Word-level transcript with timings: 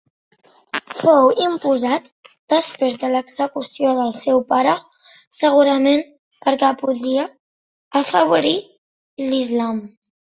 Fou 0.99 1.27
imposat 1.47 2.07
després 2.53 2.97
de 3.03 3.11
l'execució 3.15 3.91
del 3.99 4.09
seu 4.21 4.41
pare 4.53 4.73
segurament 5.41 6.03
perquè 6.47 6.73
podia 6.83 7.27
afavorir 8.05 8.55
l'islam. 9.31 9.85